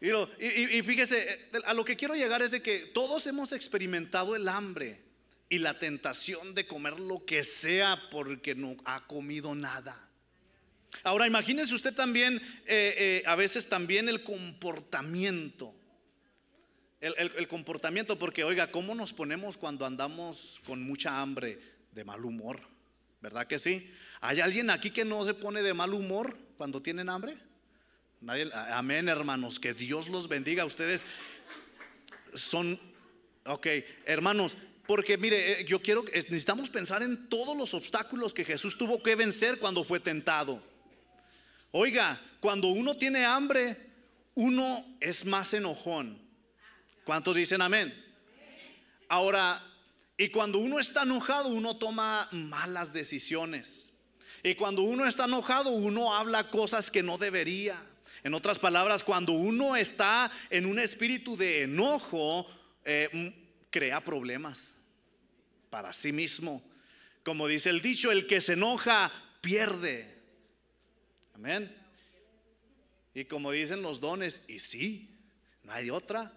[0.00, 4.48] Y, fíjese, eh, a lo que quiero llegar es de que todos hemos experimentado el
[4.48, 5.02] hambre
[5.48, 10.08] y la tentación de comer lo que sea porque no ha comido nada.
[11.02, 12.36] Ahora imagínese usted también,
[12.66, 15.74] eh, eh, a veces también el comportamiento.
[17.00, 21.60] El, el, comportamiento, porque oiga, ¿cómo nos ponemos cuando andamos con mucha hambre
[21.92, 22.60] de mal humor?
[23.20, 23.92] ¿Verdad que sí?
[24.20, 27.38] ¿Hay alguien aquí que no se pone de mal humor cuando tienen hambre?
[28.26, 30.64] Amén, hermanos, que Dios los bendiga.
[30.64, 31.06] Ustedes
[32.34, 32.80] son,
[33.44, 33.66] ok,
[34.06, 39.02] hermanos, porque mire, eh, yo quiero, necesitamos pensar en todos los obstáculos que Jesús tuvo
[39.02, 40.62] que vencer cuando fue tentado.
[41.70, 43.76] Oiga, cuando uno tiene hambre,
[44.34, 46.18] uno es más enojón.
[47.04, 47.94] ¿Cuántos dicen amén?
[49.08, 49.62] Ahora,
[50.16, 53.92] y cuando uno está enojado, uno toma malas decisiones.
[54.42, 57.80] Y cuando uno está enojado, uno habla cosas que no debería.
[58.24, 62.46] En otras palabras, cuando uno está en un espíritu de enojo,
[62.84, 63.34] eh,
[63.70, 64.74] crea problemas
[65.70, 66.62] para sí mismo.
[67.22, 70.18] Como dice el dicho, el que se enoja pierde.
[71.34, 71.74] Amén.
[73.14, 75.18] Y como dicen los dones, y sí,
[75.64, 76.32] no hay otra.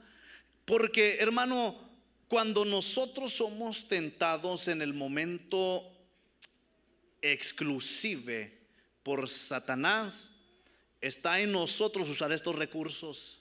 [0.65, 1.89] Porque, hermano,
[2.27, 5.91] cuando nosotros somos tentados en el momento
[7.21, 8.57] exclusive
[9.03, 10.30] por Satanás,
[11.01, 13.39] está en nosotros usar estos recursos.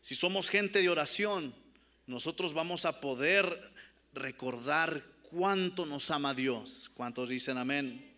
[0.00, 1.54] Si somos gente de oración,
[2.06, 3.72] nosotros vamos a poder
[4.14, 6.90] recordar cuánto nos ama Dios.
[6.94, 8.08] ¿Cuántos dicen amén?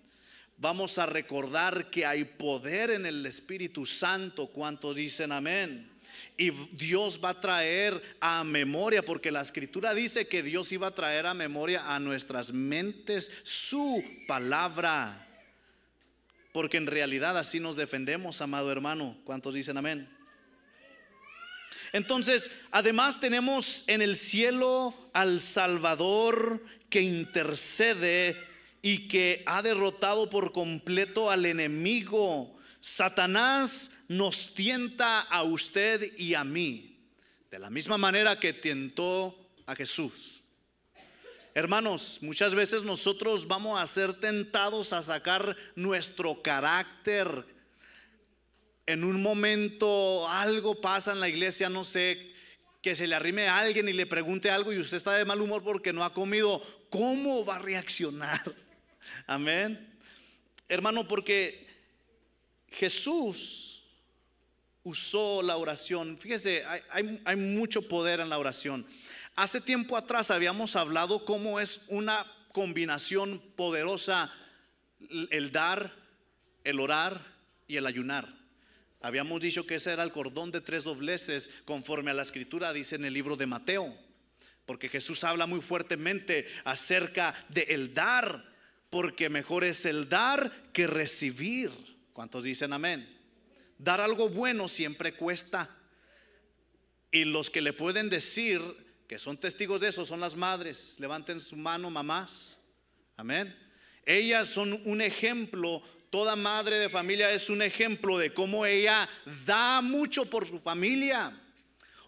[0.56, 4.48] Vamos a recordar que hay poder en el Espíritu Santo.
[4.48, 5.90] ¿Cuántos dicen amén?
[6.36, 10.94] Y Dios va a traer a memoria, porque la escritura dice que Dios iba a
[10.94, 15.23] traer a memoria a nuestras mentes su palabra
[16.54, 19.18] porque en realidad así nos defendemos, amado hermano.
[19.24, 20.08] ¿Cuántos dicen amén?
[21.92, 28.40] Entonces, además tenemos en el cielo al Salvador que intercede
[28.82, 32.56] y que ha derrotado por completo al enemigo.
[32.78, 37.00] Satanás nos tienta a usted y a mí,
[37.50, 39.36] de la misma manera que tentó
[39.66, 40.43] a Jesús.
[41.54, 47.46] Hermanos, muchas veces nosotros vamos a ser tentados a sacar nuestro carácter
[48.86, 52.32] en un momento algo pasa en la iglesia, no sé,
[52.82, 55.40] que se le arrime a alguien y le pregunte algo y usted está de mal
[55.40, 58.54] humor porque no ha comido, ¿cómo va a reaccionar?
[59.26, 59.96] Amén.
[60.68, 61.66] Hermano, porque
[62.68, 63.84] Jesús
[64.82, 66.18] usó la oración.
[66.18, 68.86] Fíjese, hay, hay, mucho poder en la oración.
[69.36, 74.32] Hace tiempo atrás habíamos hablado cómo es una combinación poderosa
[75.30, 75.92] el dar,
[76.62, 77.34] el orar
[77.66, 78.32] y el ayunar.
[79.00, 82.94] Habíamos dicho que ese era el cordón de tres dobleces conforme a la escritura dice
[82.94, 83.98] en el libro de Mateo.
[84.66, 88.54] Porque Jesús habla muy fuertemente acerca de el dar,
[88.88, 91.72] porque mejor es el dar que recibir.
[92.12, 93.18] ¿Cuántos dicen amén?
[93.78, 95.76] Dar algo bueno siempre cuesta.
[97.10, 98.83] Y los que le pueden decir
[99.18, 100.96] son testigos de eso son las madres.
[100.98, 102.57] Levanten su mano, mamás.
[103.16, 103.55] Amén.
[104.05, 105.83] Ellas son un ejemplo.
[106.11, 109.09] Toda madre de familia es un ejemplo de cómo ella
[109.44, 111.40] da mucho por su familia.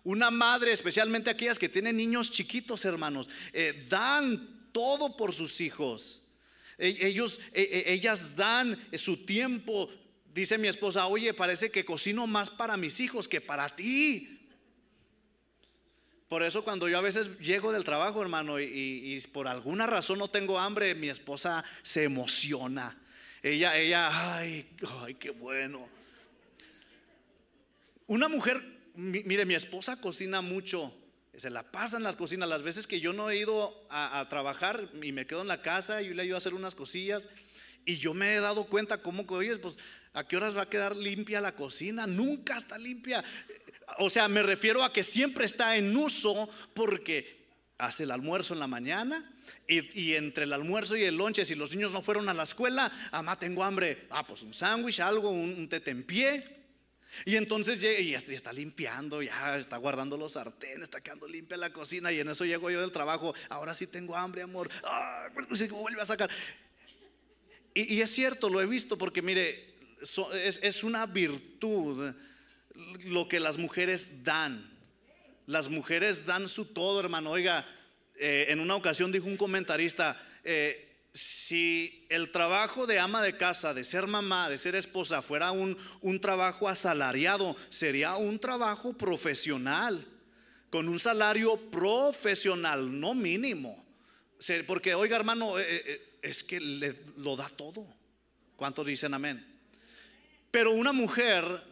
[0.05, 6.23] Una madre, especialmente aquellas que tienen niños chiquitos, hermanos, eh, dan todo por sus hijos.
[6.79, 9.91] E, ellos, e, e, ellas dan su tiempo.
[10.33, 14.36] Dice mi esposa, oye, parece que cocino más para mis hijos que para ti.
[16.29, 20.29] Por eso cuando yo a veces llego del trabajo, hermano, y, por alguna razón no
[20.29, 22.99] tengo hambre, mi esposa se emociona.
[23.43, 24.69] Ella, ella, ay,
[25.03, 25.89] ay, qué bueno.
[28.09, 28.61] Una mujer,
[28.95, 30.93] mire, mi esposa cocina mucho,
[31.37, 32.49] se la pasa en las cocinas.
[32.49, 36.01] Las veces que yo no he ido a, trabajar y me quedo en la casa,
[36.01, 37.29] yo le ayudo a hacer unas cosillas.
[37.87, 39.79] Y yo me he dado cuenta cómo, oye, pues,
[40.13, 42.07] ¿a qué horas va a quedar limpia la cocina?
[42.07, 43.25] Nunca está limpia.
[43.99, 47.47] O sea, me refiero a que siempre está en uso porque
[47.79, 49.33] hace el almuerzo en la mañana
[49.69, 52.91] y, entre el almuerzo y el lonche, si los niños no fueron a la escuela,
[53.13, 54.07] mamá, tengo hambre.
[54.11, 56.57] Ah, pues un sándwich, algo, un, un tete en pie.
[57.25, 61.73] Y entonces llega y está limpiando, ya está guardando los sartenes, está quedando limpia la
[61.73, 62.13] cocina.
[62.13, 63.35] Y en eso llego yo del trabajo.
[63.49, 64.69] Ahora sí tengo hambre, amor.
[64.85, 66.31] Ah, pues vuelve a sacar.
[67.79, 69.75] Y, es cierto, lo he visto porque mire,
[70.33, 72.15] es, una virtud
[73.05, 74.75] lo que las mujeres dan.
[75.45, 77.33] Las mujeres dan su todo, hermano.
[77.33, 77.69] Oiga,
[78.15, 83.75] eh, en una ocasión dijo un comentarista, eh, si el trabajo de ama de casa,
[83.75, 90.03] de ser mamá, de ser esposa, fuera un, un trabajo asalariado, sería un trabajo profesional,
[90.71, 93.85] con un salario profesional, no mínimo.
[94.67, 97.87] Porque, oiga hermano, eh, es que le, lo da todo.
[98.57, 99.45] ¿Cuántos dicen amén?
[100.51, 101.63] Pero una mujer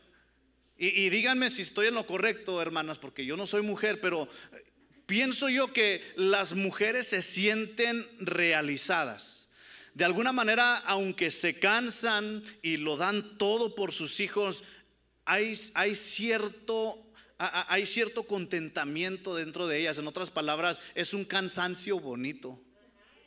[0.76, 4.64] y, díganme si estoy en lo correcto, hermanas, porque yo no soy mujer, pero eh,
[5.06, 9.48] pienso yo que las mujeres se sienten realizadas.
[9.94, 14.64] De alguna manera, aunque se cansan y lo dan todo por sus hijos,
[15.24, 17.06] hay, hay, cierto,
[17.38, 19.98] hay cierto contentamiento dentro de ellas.
[19.98, 22.60] En otras palabras, es un cansancio bonito.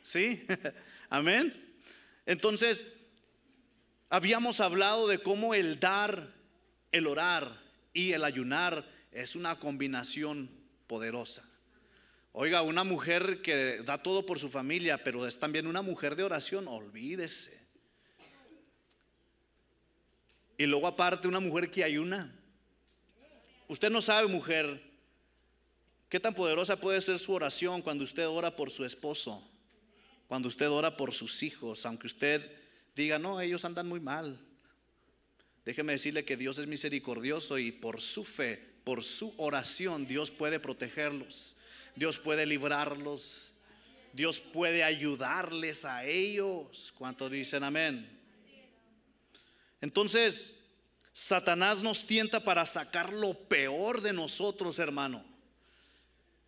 [0.02, 0.46] ¿Sí?
[1.10, 1.80] Amén.
[2.26, 2.86] Entonces,
[4.10, 6.34] habíamos hablado de cómo el dar
[6.92, 7.60] el orar
[7.92, 10.50] y el ayunar es una combinación
[10.86, 11.44] poderosa.
[12.32, 16.22] Oiga, una mujer que da todo por su familia, pero es también una mujer de
[16.22, 17.58] oración, olvídese.
[20.56, 22.34] Y luego aparte una mujer que ayuna.
[23.68, 24.82] Usted no sabe, mujer,
[26.08, 29.48] qué tan poderosa puede ser su oración cuando usted ora por su esposo,
[30.28, 32.52] cuando usted ora por sus hijos, aunque usted
[32.94, 34.38] diga, no, ellos andan muy mal.
[35.64, 40.60] Déjeme decirle que Dios es misericordioso y por su fe, por su oración, Dios puede
[40.60, 41.56] protegerlos,
[41.96, 43.52] Dios puede librarlos,
[44.12, 46.92] Dios puede ayudarles a ellos.
[46.96, 48.08] ¿Cuántos dicen amén?
[49.80, 50.54] Entonces,
[51.12, 55.24] Satanás nos tienta para sacar lo peor de nosotros, hermano.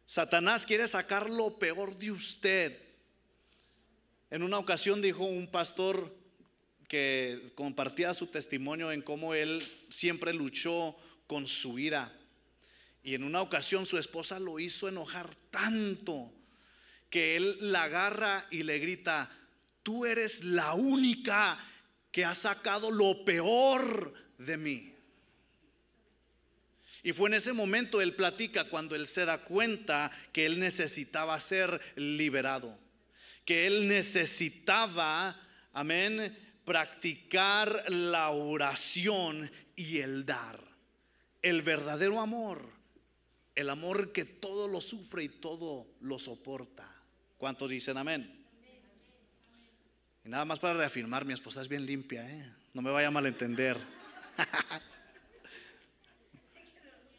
[0.04, 2.89] Satanás quiere sacar lo peor de usted.
[4.30, 6.20] En una ocasión dijo un pastor,
[6.90, 10.96] que compartía su testimonio en cómo él siempre luchó
[11.28, 12.12] con su ira.
[13.04, 16.32] Y en una ocasión su esposa lo hizo enojar tanto
[17.10, 19.30] que él la agarra y le grita,
[19.84, 21.60] tú eres la única
[22.10, 24.92] que ha sacado lo peor de mí.
[27.04, 31.38] Y fue en ese momento, él platica, cuando él se da cuenta que él necesitaba
[31.38, 32.76] ser liberado,
[33.50, 35.36] que él necesitaba,
[35.72, 40.60] amén, practicar la oración y el dar.
[41.42, 42.70] El verdadero amor,
[43.56, 46.88] el amor que todo lo sufre y todo lo soporta.
[47.38, 48.46] ¿Cuántos dicen amén?
[50.24, 52.54] Y nada más para reafirmar, mi esposa es bien limpia, ¿eh?
[52.72, 53.76] no me vaya a malentender.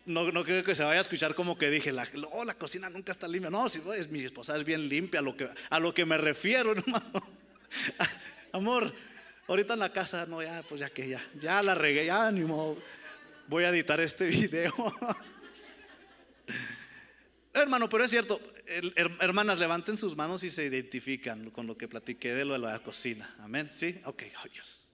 [0.06, 2.90] No, no creo que se vaya a escuchar como que dije, la, oh, la cocina
[2.90, 3.52] nunca está limpia.
[3.52, 6.18] No, si es, mi esposa es bien limpia, a lo que, a lo que me
[6.18, 7.22] refiero, hermano.
[8.52, 8.94] Amor,
[9.48, 12.42] ahorita en la casa, no, ya, pues ya que ya, ya la regué, ya ni
[12.42, 12.78] modo.
[13.48, 14.74] Voy a editar este video.
[17.54, 18.42] Hermano, pero es cierto,
[19.20, 22.80] hermanas, levanten sus manos y se identifican con lo que platiqué de lo de la
[22.80, 23.36] cocina.
[23.40, 23.70] Amén.
[23.72, 24.02] ¿Sí?
[24.06, 24.91] Ok, oh,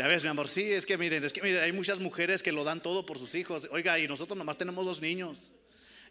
[0.00, 2.64] Ya ves, mi amor, sí, es que miren, es que hay muchas mujeres que lo
[2.64, 3.68] dan todo por sus hijos.
[3.70, 5.52] Oiga, y nosotros nomás tenemos dos niños.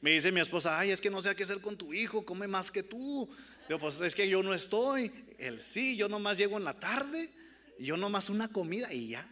[0.01, 2.47] Me dice mi esposa, ay, es que no sé qué hacer con tu hijo, come
[2.47, 3.27] más que tú.
[3.67, 5.11] Yo, pues es que yo no estoy.
[5.39, 7.31] Él sí, yo nomás llego en la tarde,
[7.79, 9.27] yo nomás una comida y ya.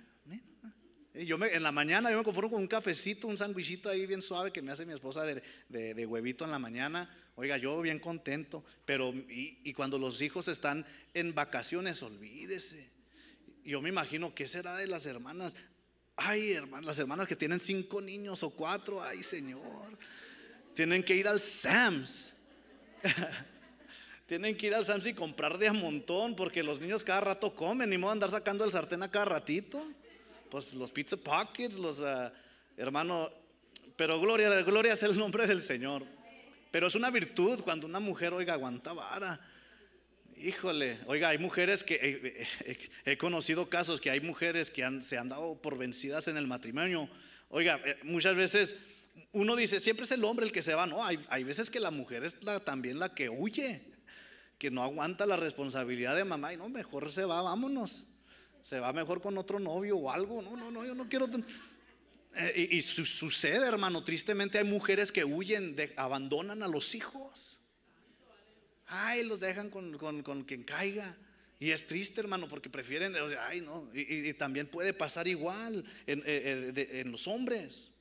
[1.14, 4.24] Yo me, en la mañana yo me conformo con un cafecito, un sandwichito ahí bien
[4.24, 7.16] suave que me hace mi esposa de, huevito en la mañana.
[7.36, 8.66] Oiga, yo bien contento.
[8.86, 10.84] Pero, y, cuando los hijos están
[11.14, 12.97] en vacaciones, olvídese.
[13.68, 15.56] Yo me imagino qué será de las hermanas.
[16.16, 19.04] Ay, hermanas, las hermanas que tienen cinco niños o cuatro.
[19.04, 19.98] Ay, Señor.
[20.74, 22.34] Tienen que ir al Sams.
[24.26, 27.54] Tienen que ir al Sams y comprar de a montón porque los niños cada rato
[27.54, 27.90] comen.
[27.90, 29.86] Ni modo andar sacando el sartén a cada ratito
[30.50, 32.30] pues los pizza pockets, los uh,
[32.76, 33.30] hermano,
[33.96, 36.04] pero gloria, gloria es el nombre del Señor.
[36.72, 39.40] Pero es una virtud cuando una mujer, oiga, aguanta vara.
[40.40, 45.18] Híjole, oiga, hay mujeres que eh, eh, he conocido casos que hay mujeres que se
[45.18, 47.10] han dado por vencidas en el matrimonio.
[47.50, 48.76] Oiga, eh, muchas veces
[49.32, 50.86] uno dice, siempre es el hombre el que se va.
[50.86, 53.82] No, hay, hay veces que la mujer es la, también la que huye,
[54.58, 58.06] que no aguanta la responsabilidad de mamá y no, mejor se va, vámonos
[58.68, 60.42] se va mejor con otro novio o algo.
[60.42, 61.30] No, no, no, yo no quiero.
[62.36, 67.58] Eh, y, sucede, hermano, tristemente hay mujeres que huyen, de, abandonan a los hijos.
[68.88, 71.16] Ay, los dejan con, con, quien caiga.
[71.60, 73.16] Y es triste, hermano, porque prefieren,
[73.48, 73.90] ay, no.
[73.94, 77.92] Y, también puede pasar igual en, eh, eh, en los hombres.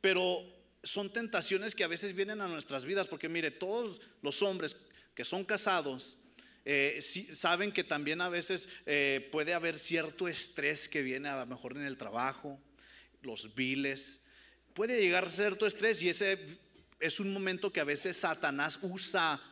[0.00, 0.44] Pero
[0.82, 4.76] son tentaciones que a veces vienen a nuestras vidas, porque mire, todos los hombres
[5.14, 6.16] que son casados
[6.64, 7.00] eh,
[7.32, 11.76] saben que también a veces eh, puede haber cierto estrés que viene a lo mejor
[11.76, 12.60] en el trabajo,
[13.22, 14.20] los viles.
[14.74, 16.38] Puede llegar cierto estrés y ese
[17.00, 19.42] es un momento que a veces Satanás usa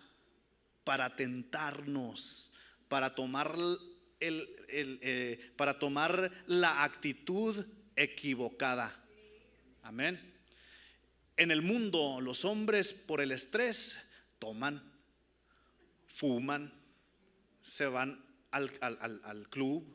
[0.84, 2.50] para tentarnos,
[2.88, 3.56] para tomar,
[4.20, 7.66] el, eh, para tomar la actitud
[7.96, 8.96] equivocada.
[9.82, 10.30] Amén.
[11.36, 13.96] En el mundo los hombres por el estrés
[14.38, 14.92] toman,
[16.06, 16.72] fuman,
[17.62, 19.86] se van al, club,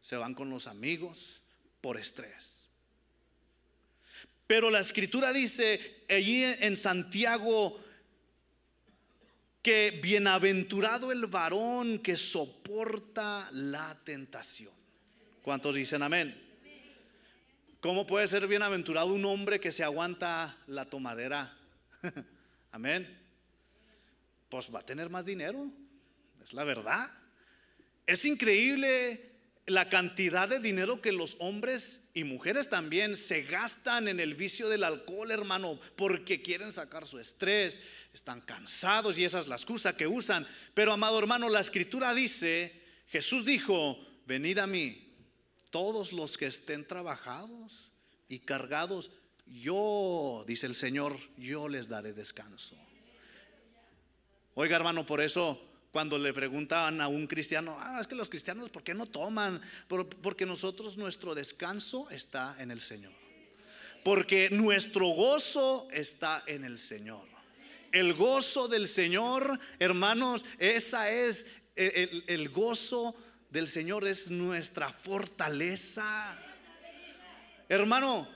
[0.00, 1.42] se van con los amigos
[1.80, 2.68] por estrés.
[4.46, 7.80] Pero la escritura dice allí en Santiago
[9.62, 14.72] que bienaventurado el varón que soporta la tentación.
[15.42, 16.40] ¿Cuántos dicen amén?
[17.80, 21.56] ¿Cómo puede ser bienaventurado un hombre que se aguanta la tomadera?
[22.72, 23.18] amén.
[24.48, 25.70] Pues va a tener más dinero.
[26.42, 27.10] Es la verdad.
[28.06, 29.29] Es increíble
[29.70, 34.68] la cantidad de dinero que los hombres y mujeres también se gastan en el vicio
[34.68, 37.80] del alcohol, hermano, porque quieren sacar su estrés,
[38.12, 40.44] están cansados y esa es la excusa que usan.
[40.74, 43.96] Pero amado hermano, la escritura dice, Jesús dijo,
[44.26, 45.14] venid a mí,
[45.70, 47.92] todos los que estén trabajados
[48.28, 49.12] y cargados,
[49.46, 52.76] yo, dice el Señor, yo les daré descanso.
[54.54, 58.68] Oiga hermano, por eso cuando le preguntaban a un cristiano, ah, es que los cristianos,
[58.68, 59.60] ¿por qué no toman?
[59.88, 63.12] Porque nosotros, nuestro descanso está en el Señor.
[64.04, 67.28] Porque nuestro gozo está en el Señor.
[67.92, 73.16] El gozo del Señor, hermanos, esa es el, el gozo
[73.50, 76.38] del Señor, es nuestra fortaleza.
[77.68, 78.28] Hermano,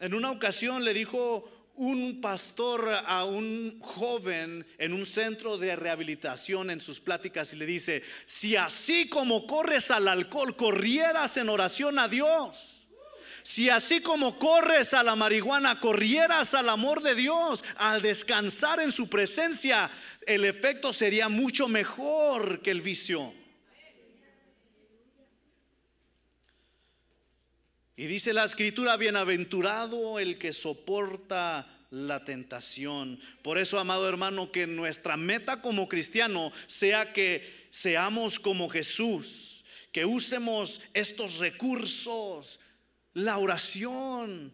[0.00, 6.70] en una ocasión le dijo un pastor a un joven en un centro de rehabilitación
[6.70, 11.98] en sus pláticas y le dice, si así como corres al alcohol, corrieras en oración
[11.98, 12.84] a Dios.
[13.42, 18.90] Si así como corres a la marihuana, corrieras al amor de Dios, al descansar en
[18.90, 19.88] su presencia,
[20.26, 23.32] el efecto sería mucho mejor que el vicio.
[27.98, 33.18] Y dice la escritura, bienaventurado el que soporta la tentación.
[33.42, 40.04] Por eso, amado hermano, que nuestra meta como cristiano sea que seamos como Jesús, que
[40.04, 42.60] usemos estos recursos,
[43.14, 44.52] la oración,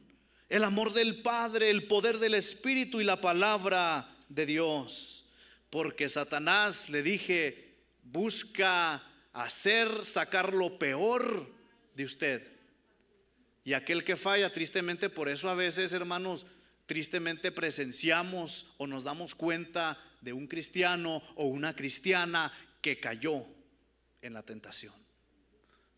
[0.48, 5.24] el amor del Padre, el poder del Espíritu y la palabra de Dios.
[5.68, 7.74] Porque Satanás, le dije,
[8.04, 11.52] busca hacer, sacar lo peor
[11.96, 12.51] de usted
[13.64, 16.46] Y aquel que falla, tristemente, por eso a veces, hermanos,
[16.86, 23.46] tristemente presenciamos o nos damos cuenta de un cristiano o una cristiana que cayó
[24.20, 24.94] en la tentación.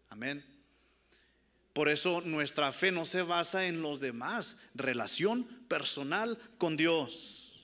[0.09, 0.45] Amén.
[1.73, 7.61] Por eso nuestra fe no se basa en los demás, relación personal con Dios.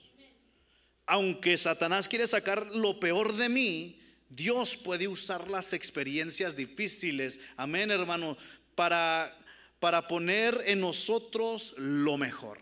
[1.06, 7.90] Aunque Satanás quiere sacar lo peor de mí, Dios puede usar las experiencias difíciles, amén
[7.90, 8.36] hermano,
[8.74, 9.36] para,
[9.80, 12.60] para poner en nosotros lo mejor.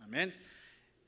[0.00, 0.34] Amén.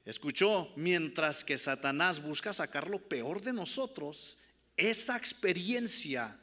[0.05, 4.37] Escuchó, mientras que Satanás busca sacar lo peor de nosotros,
[4.77, 6.39] esa experiencia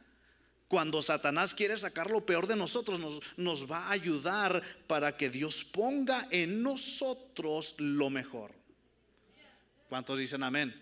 [0.72, 5.66] cuando Satanás quiere sacar lo peor de nosotros, nos, va a ayudar para que Dios
[5.66, 8.54] ponga en nosotros lo mejor.
[9.90, 10.74] ¿Cuántos dicen amén?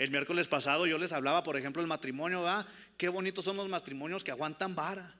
[0.00, 2.66] El miércoles pasado yo les hablaba, por ejemplo, el matrimonio, ¿va?
[2.96, 5.14] Qué bonitos son los matrimonios que aguantan vara,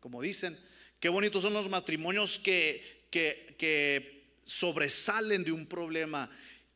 [0.00, 0.58] como dicen.
[1.06, 6.28] Qué bonitos son los matrimonios que, que, que sobresalen de un problema,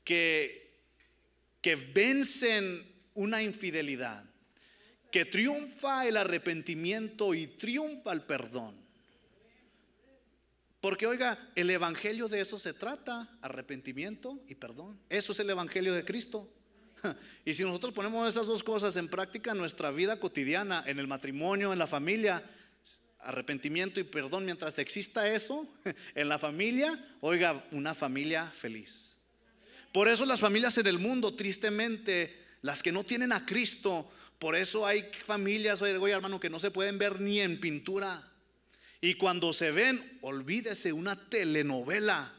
[0.05, 0.71] que,
[1.61, 4.25] que vencen una infidelidad
[5.11, 8.77] que triunfa el arrepentimiento y triunfa el perdón.
[10.81, 15.01] Porque oiga, el Evangelio de eso se trata, arrepentimiento y perdón.
[15.09, 16.49] Eso es el Evangelio de Cristo.
[17.45, 21.09] Y si nosotros ponemos esas dos cosas en práctica en nuestra vida cotidiana, en el
[21.09, 22.45] matrimonio, en la familia,
[23.23, 25.67] arrepentimiento y perdón, mientras exista eso
[26.15, 29.17] en la familia, oiga, una familia feliz.
[29.93, 34.57] Por eso las familias en el mundo, tristemente, las que no tienen a Cristo, por
[34.57, 38.27] eso hay familias, oye hermano, que no se pueden ver ni en pintura.
[39.01, 42.35] Y cuando se ven, olvídese una telenovela,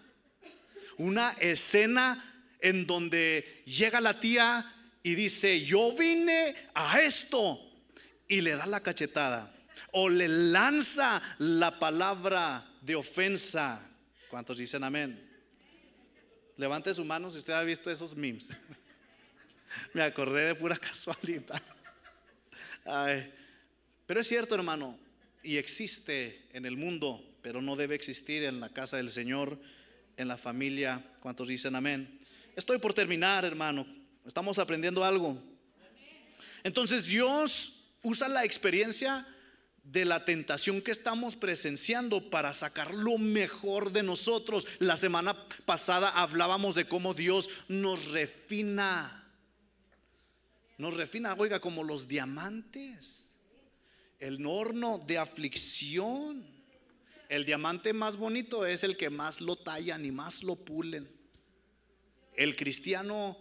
[0.98, 4.74] una escena en donde llega la tía
[5.04, 7.60] y dice, yo vine a esto,
[8.32, 9.54] y le da la cachetada,
[9.92, 13.88] o le lanza la palabra de ofensa.
[14.30, 15.30] ¿Cuántos dicen amén?
[16.58, 18.50] Levante su mano si usted ha visto esos memes.
[19.94, 21.62] Me acordé de pura casualidad
[24.06, 24.98] pero es cierto, hermano,
[25.44, 29.60] y existe en el mundo, pero no debe existir en la casa del Señor,
[30.18, 31.06] en la familia.
[31.22, 32.20] ¿Cuántos dicen amén?
[32.56, 33.86] Estoy por terminar, hermano.
[34.26, 35.42] Estamos aprendiendo algo.
[36.64, 39.26] Entonces Dios usa la experiencia
[39.92, 44.68] de la tentación que estamos presenciando para sacar lo mejor de nosotros.
[44.80, 49.22] La semana pasada hablábamos de cómo Dios nos refina
[50.82, 53.30] nos refina, oiga, como los diamantes.
[54.18, 56.44] El horno de aflicción.
[57.30, 61.08] El diamante más bonito es el que más lo tallan y más lo pulen.
[62.36, 63.38] El cristiano,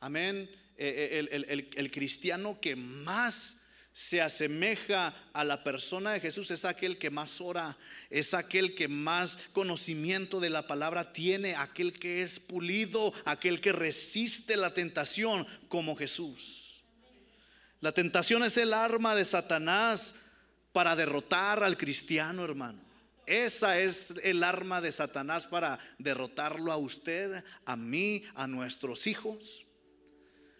[0.00, 3.62] amén, eh, eh, el, el cristiano que más
[3.96, 7.78] se asemeja a la persona de Jesús es aquel que más ora,
[8.10, 13.72] es aquel que más conocimiento de la palabra tiene, aquel que es pulido, aquel que
[13.72, 16.84] resiste la tentación como Jesús.
[17.80, 20.16] La tentación es el arma de Satanás
[20.74, 22.78] para derrotar al cristiano, hermano.
[23.24, 29.64] Esa es el arma de Satanás para derrotarlo a usted, a mí, a nuestros hijos.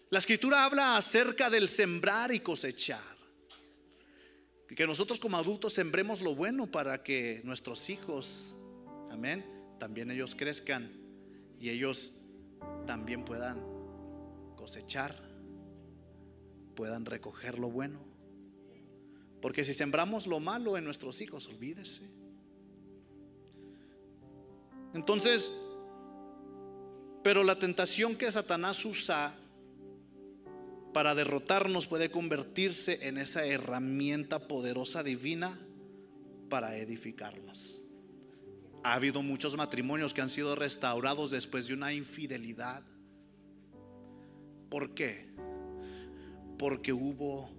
[0.09, 3.16] La escritura habla acerca del sembrar y cosechar.
[4.75, 8.55] Que nosotros como adultos sembremos lo bueno para que nuestros hijos,
[9.09, 9.45] amén,
[9.79, 10.91] también ellos crezcan
[11.59, 12.11] y ellos
[12.85, 13.63] también puedan
[14.55, 15.27] cosechar
[16.77, 17.99] puedan recoger lo bueno.
[19.41, 22.07] Porque si sembramos lo malo en nuestros hijos, olvídese.
[24.93, 25.51] Entonces,
[27.23, 29.35] pero la tentación que Satanás usa
[30.97, 35.55] para derrotarnos puede convertirse en esa herramienta poderosa divina
[36.49, 37.79] para edificarnos.
[38.83, 42.83] Ha habido muchos matrimonios que han sido restaurados después de una infidelidad.
[44.71, 45.27] ¿Por qué?
[46.57, 47.51] porque hubo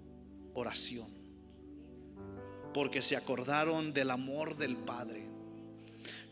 [0.54, 1.06] oración,
[2.74, 5.28] porque se acordaron del amor del Padre,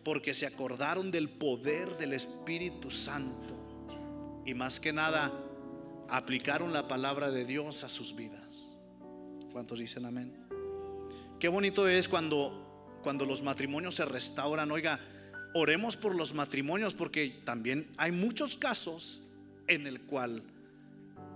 [0.04, 5.45] porque se acordaron del poder del Espíritu Santo y más que nada
[6.08, 8.66] aplicaron la palabra de Dios a sus vidas.
[9.52, 10.32] ¿Cuántos dicen amén?
[11.38, 12.66] Qué bonito es cuando
[13.06, 14.68] cuando los matrimonios se restauran.
[14.72, 14.98] Oiga,
[15.54, 19.20] oremos por los matrimonios porque también hay muchos casos
[19.68, 20.42] en el cual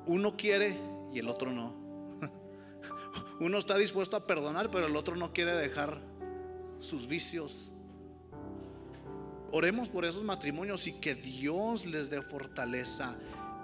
[0.04, 0.76] uno quiere
[1.14, 1.72] y el otro no.
[3.38, 6.02] Uno está dispuesto a perdonar, pero el otro no quiere dejar
[6.80, 7.70] sus vicios.
[9.52, 13.16] Oremos por esos matrimonios y que Dios les dé fortaleza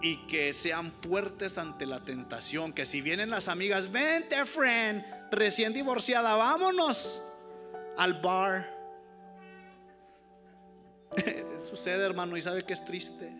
[0.03, 2.72] y que sean fuertes ante la tentación.
[2.72, 7.22] Que si vienen las amigas, vente, friend, recién divorciada, vámonos
[7.97, 8.76] al bar
[11.59, 13.32] sucede, hermano, y sabe que es triste.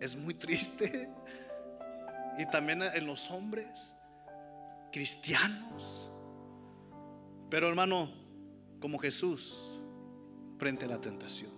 [0.00, 1.10] Es muy triste.
[2.36, 3.94] Y también en los hombres
[4.90, 6.10] cristianos.
[7.48, 8.10] Pero hermano,
[8.80, 9.80] como Jesús
[10.58, 11.52] frente a la tentación.